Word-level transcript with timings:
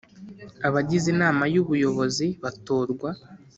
Abagize 0.67 1.07
Inama 1.13 1.43
y 1.53 1.59
ubuyobozi 1.61 2.27
batorwa 2.43 3.09